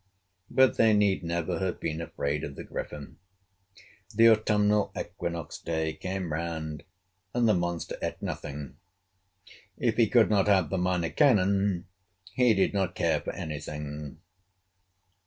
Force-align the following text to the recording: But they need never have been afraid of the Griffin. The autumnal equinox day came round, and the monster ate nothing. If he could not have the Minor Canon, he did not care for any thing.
But 0.49 0.77
they 0.77 0.95
need 0.95 1.23
never 1.23 1.59
have 1.59 1.79
been 1.79 2.01
afraid 2.01 2.43
of 2.43 2.55
the 2.55 2.63
Griffin. 2.63 3.17
The 4.15 4.29
autumnal 4.31 4.91
equinox 4.99 5.59
day 5.59 5.93
came 5.93 6.33
round, 6.33 6.81
and 7.35 7.47
the 7.47 7.53
monster 7.53 7.95
ate 8.01 8.19
nothing. 8.19 8.77
If 9.77 9.97
he 9.97 10.07
could 10.09 10.31
not 10.31 10.47
have 10.47 10.71
the 10.71 10.79
Minor 10.79 11.11
Canon, 11.11 11.85
he 12.33 12.55
did 12.55 12.73
not 12.73 12.95
care 12.95 13.21
for 13.21 13.31
any 13.33 13.59
thing. 13.59 14.17